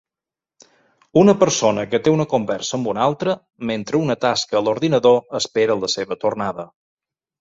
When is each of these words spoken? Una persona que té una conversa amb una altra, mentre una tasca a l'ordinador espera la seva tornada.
Una 1.23 1.33
persona 1.41 1.83
que 1.91 1.99
té 2.07 2.13
una 2.15 2.25
conversa 2.31 2.75
amb 2.77 2.91
una 2.93 3.03
altra, 3.09 3.35
mentre 3.73 4.01
una 4.07 4.19
tasca 4.29 4.59
a 4.61 4.63
l'ordinador 4.67 5.21
espera 5.41 5.77
la 5.83 5.93
seva 5.99 6.19
tornada. 6.25 6.67